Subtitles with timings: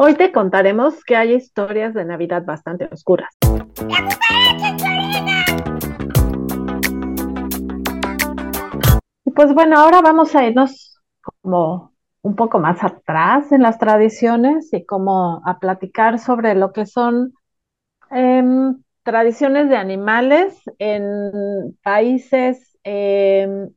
[0.00, 3.30] Hoy te contaremos que hay historias de Navidad bastante oscuras.
[9.24, 11.00] Y pues bueno, ahora vamos a irnos
[11.42, 16.86] como un poco más atrás en las tradiciones y como a platicar sobre lo que
[16.86, 17.34] son
[18.12, 23.70] em, tradiciones de animales en países em,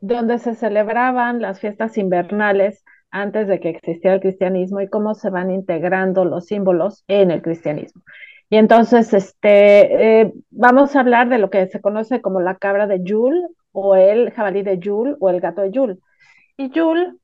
[0.00, 5.30] donde se celebraban las fiestas invernales antes de que existiera el cristianismo y cómo se
[5.30, 8.02] van integrando los símbolos en el cristianismo.
[8.50, 12.86] Y entonces, este, eh, vamos a hablar de lo que se conoce como la cabra
[12.86, 13.40] de Yule
[13.72, 15.98] o el jabalí de Yule o el gato de Yule.
[16.56, 17.14] Y Yule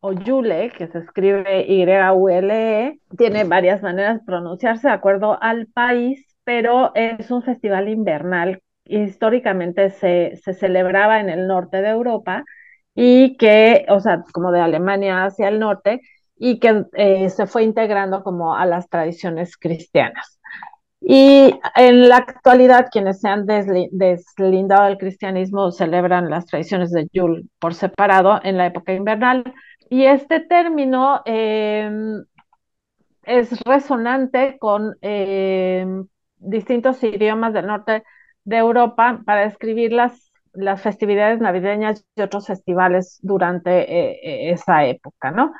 [0.00, 6.26] o Yule, que se escribe Y-U-L-E, tiene varias maneras de pronunciarse de acuerdo al país,
[6.44, 8.62] pero es un festival invernal.
[8.84, 12.44] Históricamente se, se celebraba en el norte de Europa
[12.96, 16.00] y que, o sea, como de Alemania hacia el norte,
[16.38, 20.40] y que eh, se fue integrando como a las tradiciones cristianas.
[21.00, 27.44] Y en la actualidad, quienes se han deslindado del cristianismo celebran las tradiciones de Yule
[27.58, 29.44] por separado en la época invernal.
[29.90, 32.24] Y este término em,
[33.24, 36.06] es resonante con em,
[36.38, 38.02] distintos idiomas del norte
[38.44, 40.25] de Europa para describir las
[40.56, 45.52] las festividades navideñas y otros festivales durante eh, eh, esa época, ¿no?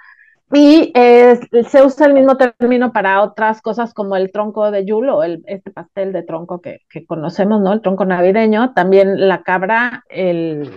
[0.53, 5.73] Y se usa el mismo término para otras cosas como el tronco de yulo, este
[5.73, 7.73] pastel de tronco que, conocemos, ¿no?
[7.73, 10.71] El tronco navideño, también la cabra, el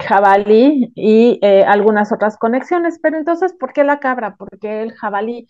[0.00, 2.98] jabalí y eh, algunas otras conexiones.
[3.02, 4.36] Pero entonces, ¿por qué la cabra?
[4.36, 5.46] ¿Por qué el jabalí?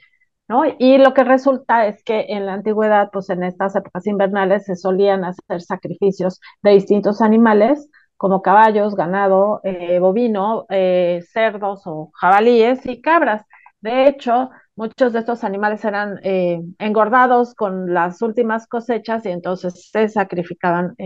[0.79, 4.77] Y lo que resulta es que en la antigüedad, pues en estas épocas invernales se
[4.77, 12.85] solían hacer sacrificios de distintos animales, como caballos, ganado, eh, bovino, eh, cerdos o jabalíes
[12.87, 13.45] y cabras.
[13.81, 19.91] De hecho, muchos de estos animales eran eh, engordados con las últimas cosechas y entonces
[19.91, 20.97] se sacrificaban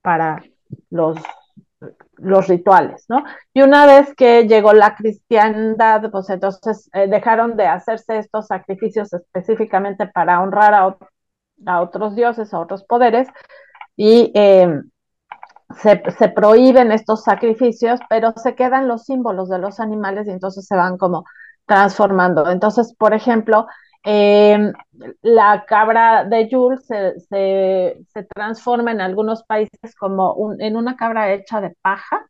[0.00, 0.42] para
[0.90, 1.18] los
[2.18, 3.24] los rituales, ¿no?
[3.54, 9.12] Y una vez que llegó la cristiandad, pues entonces eh, dejaron de hacerse estos sacrificios
[9.12, 13.28] específicamente para honrar a, otros dioses, a otros poderes,
[13.96, 14.90] y em,
[15.80, 20.66] se, se, prohíben estos sacrificios, pero se quedan los símbolos de los animales y entonces
[20.66, 21.24] se van como
[21.66, 22.50] transformando.
[22.50, 23.66] Entonces, por ejemplo,
[24.04, 24.72] eh,
[25.22, 31.60] la cabra de Yule se, se, transforma en algunos países como en una cabra hecha
[31.60, 32.26] de paja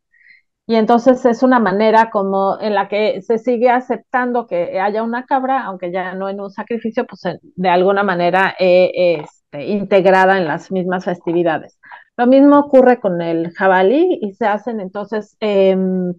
[0.66, 5.26] y entonces es una manera como en la que se sigue aceptando que haya una
[5.26, 10.46] cabra, aunque ya no en un sacrificio, pues de alguna manera eh, este, integrada en
[10.46, 11.78] las mismas festividades.
[12.16, 16.14] Lo mismo ocurre con el jabalí y se hacen entonces em,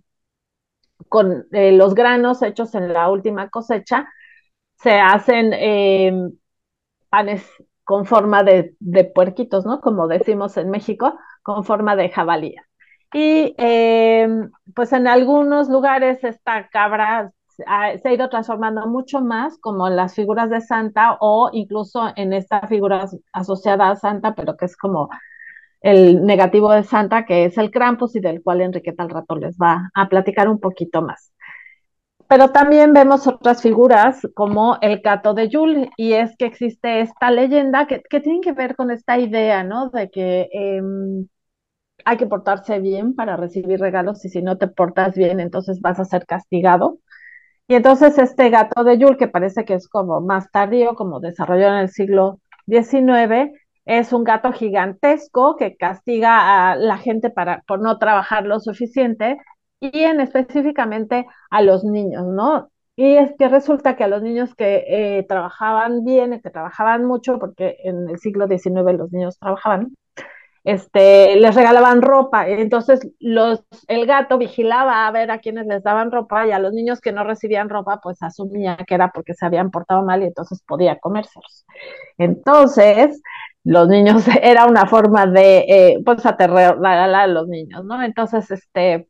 [1.09, 4.07] con eh, los granos hechos en la última cosecha,
[4.83, 6.33] se hacen em,
[7.09, 7.49] panes
[7.83, 8.75] con forma de,
[9.15, 9.81] puerquitos, ¿no?
[9.81, 12.63] Como decimos en México, con forma de jabalía.
[13.13, 17.63] Y em, pues en algunos lugares esta cabra se
[18.09, 23.05] ha ido transformando mucho más como las figuras de Santa o incluso en esta figura
[23.33, 25.09] asociada a Santa, pero que es como
[25.81, 29.57] el negativo de Santa, que es el Krampus y del cual Enriqueta al rato les
[29.57, 31.32] va a platicar un poquito más
[32.27, 37.31] pero también vemos otras figuras como el gato de Yule, y es que existe esta
[37.31, 39.89] leyenda que, tiene que ver con esta idea, ¿no?
[39.89, 41.27] De que em,
[42.05, 45.99] hay que portarse bien para recibir regalos y si no te portas bien, entonces vas
[45.99, 46.99] a ser castigado.
[47.67, 51.67] Y entonces este gato de Yule, que parece que es como más tardío, como desarrolló
[51.69, 53.51] en el siglo XIX,
[53.85, 59.37] es un gato gigantesco que castiga a la gente para, por no trabajar lo suficiente
[59.91, 62.69] y en específicamente a los niños, ¿no?
[62.95, 67.39] Y es que resulta que a los niños que eh, trabajaban bien, que trabajaban mucho,
[67.39, 69.93] porque en el siglo XIX los niños trabajaban,
[70.63, 72.47] este, les regalaban ropa.
[72.47, 76.73] Entonces los, el gato vigilaba a ver a quienes les daban ropa y a los
[76.73, 80.27] niños que no recibían ropa, pues asumía que era porque se habían portado mal y
[80.27, 81.65] entonces podía comérselos.
[82.17, 83.21] Entonces,
[83.63, 88.01] los niños era una forma de, eh, pues, aterrar a los niños, ¿no?
[88.03, 89.07] Entonces, este,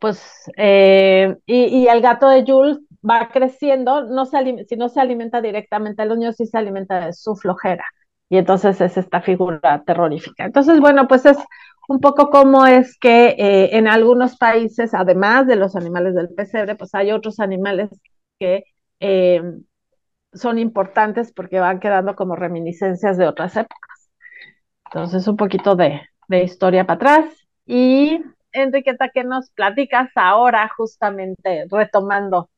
[0.00, 2.78] pues, eh, y, el gato de Jules
[3.08, 7.06] va creciendo, no se si no se alimenta directamente de los niños, sí se alimenta
[7.06, 7.84] de su flojera.
[8.28, 10.44] Y entonces es esta figura terrorífica.
[10.46, 11.38] Entonces, bueno, pues es
[11.88, 16.74] un poco como es que eh, en algunos países, además de los animales del pesebre,
[16.74, 17.90] pues hay otros animales
[18.38, 18.64] que
[19.00, 19.42] eh,
[20.32, 24.10] son importantes porque van quedando como reminiscencias de otras épocas.
[24.86, 27.46] Entonces, un poquito de, de historia para atrás.
[27.66, 28.20] Y
[28.56, 32.50] Enriqueta, ¿qué nos platicas ahora justamente retomando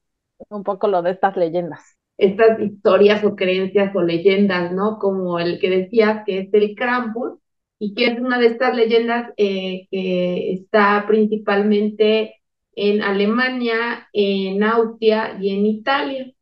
[0.49, 1.99] un poco lo de estas leyendas?
[2.19, 4.99] estas historias o creencias o leyendas, ¿no?
[4.99, 7.39] Como el que decías que es el Krampus
[7.79, 12.35] y que es una de estas leyendas eh, que está principalmente
[12.75, 16.33] en Alemania, en Austria y en Italia.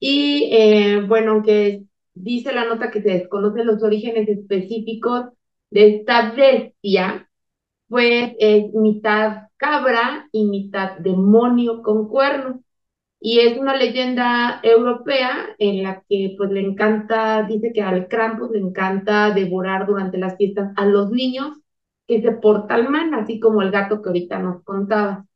[0.00, 1.84] Y eh, bueno, aunque
[2.14, 5.26] dice la nota que se desconocen los orígenes específicos
[5.70, 7.25] de esta bestia,
[7.88, 12.56] pues es mitad cabra y mitad demonio con cuernos.
[13.20, 18.50] Y es una leyenda europea en la que pues le encanta, dice que al Krampus
[18.50, 21.58] le encanta devorar durante las fiestas a los niños
[22.06, 25.26] que se portan mal, así como el gato que ahorita nos contaba,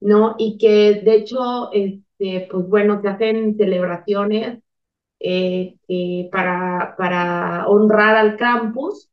[0.00, 0.36] ¿no?
[0.38, 4.62] Y que de hecho, este, pues bueno, se hacen celebraciones
[5.20, 9.10] eh, eh, para, para honrar al Krampus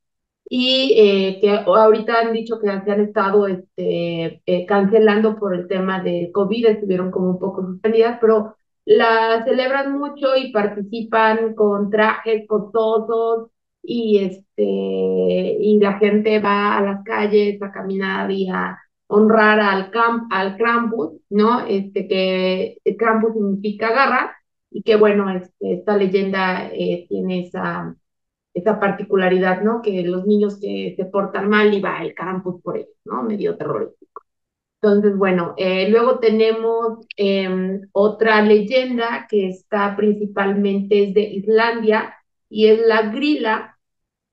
[0.49, 5.67] y eh, que ahorita han dicho que se han estado este, eh, cancelando por el
[5.67, 8.55] tema de COVID, estuvieron como un poco suspendidas, pero
[8.85, 13.49] la celebran mucho y participan con trajes costosos
[13.83, 18.77] y este y la gente va a las calles a caminar y a
[19.07, 21.61] honrar al camp, al Krampus, ¿no?
[21.65, 24.35] Este que el Krampus significa garra
[24.71, 27.95] y que bueno, este, esta leyenda eh, tiene esa
[28.57, 29.81] esa particularidad, ¿no?
[29.81, 33.23] Que los niños que se portan mal y va el campus por ellos, ¿no?
[33.23, 34.23] Medio terrorífico.
[34.81, 42.15] Entonces, bueno, eh, luego tenemos em, otra leyenda que está principalmente es de Islandia
[42.49, 43.77] y es la grila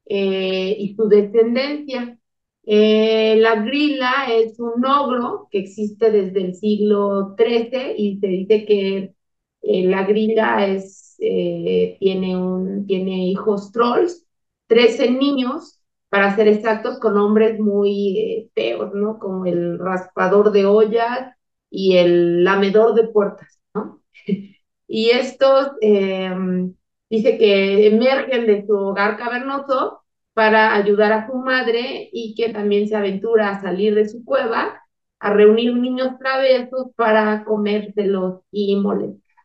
[0.06, 2.18] eh, y su descendencia.
[2.66, 8.64] Eh, la grila es un ogro que existe desde el siglo XIII y se dice
[8.66, 9.14] que
[9.62, 14.26] la grila es eh, tiene, un, tiene hijos trolls,
[14.66, 19.18] 13 niños, para ser exactos, con nombres muy eh, feos, ¿no?
[19.18, 21.34] Como el raspador de ollas
[21.70, 24.00] y el lamedor de puertas, ¿no?
[24.86, 26.74] y estos em,
[27.10, 30.02] dice que emergen de su hogar cavernoso
[30.34, 34.80] para ayudar a su madre y que también se aventura a salir de su cueva
[35.20, 39.36] a reunir niños traviesos para comérselos y molestar,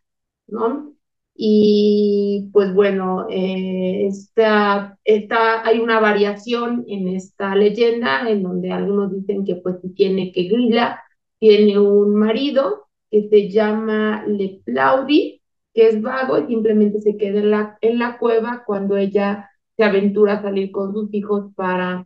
[0.48, 0.94] ¿no?
[1.42, 9.56] Y pues bueno, eh, hay una variación en esta leyenda en donde algunos dicen que
[9.56, 11.02] pues tiene que Grilla
[11.40, 15.42] tiene un marido que se llama Leplaudi,
[15.74, 19.86] que es vago y simplemente se queda en la, en la cueva cuando ella se
[19.86, 22.06] aventura a salir con sus hijos para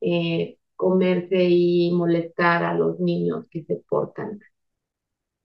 [0.00, 4.38] eh, comerse y molestar a los niños que se portan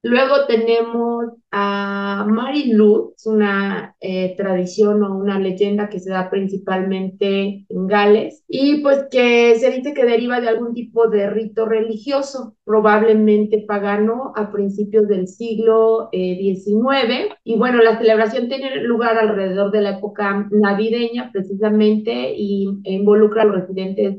[0.05, 7.65] Luego tenemos a Marilu, es una eh, tradición o una leyenda que se da principalmente
[7.69, 12.57] en Gales y pues que se dice que deriva de algún tipo de rito religioso,
[12.65, 16.11] probablemente pagano a principios del siglo XIX.
[16.11, 23.43] Eh, y bueno, la celebración tiene lugar alrededor de la época navideña precisamente y involucra
[23.43, 24.17] a los residentes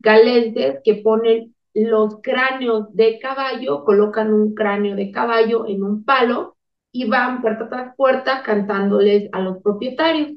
[0.00, 6.56] galenses que ponen los cráneos de caballo, colocan un cráneo de caballo en un palo
[6.92, 10.32] y van puerta tras puerta cantándoles a los propietarios.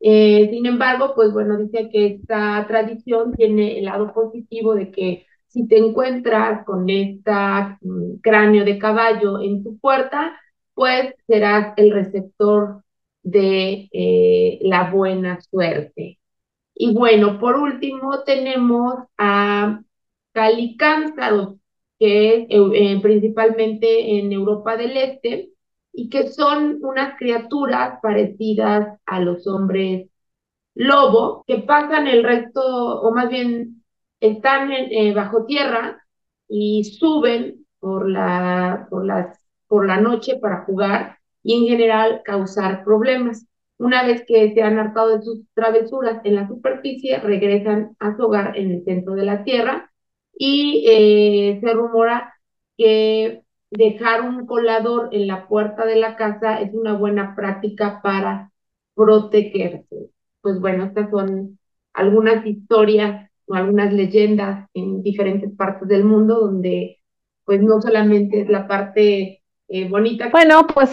[0.00, 5.26] Eh, sin embargo, pues bueno, dice que esta tradición tiene el lado positivo de que
[5.46, 7.30] si te encuentras con este
[8.22, 10.38] cráneo de caballo en tu puerta,
[10.74, 12.82] pues serás el receptor
[13.22, 16.18] de eh, la buena suerte.
[16.74, 19.82] Y bueno, por último tenemos a
[20.32, 21.56] calicántaros,
[21.98, 25.50] que es eh, principalmente en Europa del Este,
[25.92, 30.08] y que son unas criaturas parecidas a los hombres
[30.74, 32.62] lobo, que pasan el resto,
[33.02, 33.84] o más bien
[34.20, 36.02] están eh, bajo tierra
[36.48, 42.84] y suben por la, por, las, por la noche para jugar y en general causar
[42.84, 43.46] problemas.
[43.78, 48.24] Una vez que se han hartado de sus travesuras en la superficie, regresan a su
[48.24, 49.91] hogar en el centro de la Tierra
[50.34, 52.34] y eh, se rumora
[52.76, 58.50] que dejar un colador en la puerta de la casa es una buena práctica para
[58.94, 60.10] protegerse.
[60.40, 61.58] Pues bueno, estas son
[61.94, 66.98] algunas historias o algunas leyendas en diferentes partes del mundo donde
[67.44, 70.28] pues no solamente es la parte eh, bonita.
[70.30, 70.90] Bueno, pues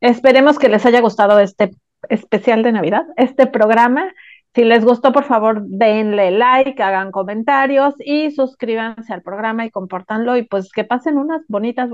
[0.00, 1.72] esperemos que les haya gustado este
[2.08, 4.12] especial de Navidad, este programa.
[4.54, 10.36] Si les gustó, por favor, denle like, hagan comentarios y suscríbanse al programa y compórtanlo
[10.36, 11.90] y pues que pasen unas bonitas.